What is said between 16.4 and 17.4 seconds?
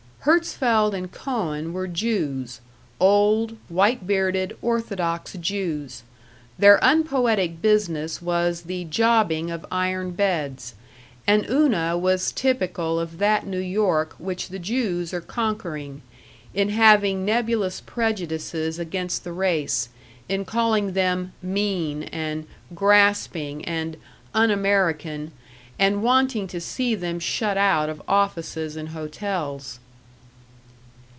in having